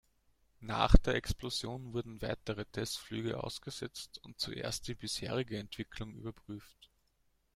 [0.61, 6.89] Nach der Explosion wurden weitere Testflüge ausgesetzt und zuerst die bisherige Entwicklung überprüft.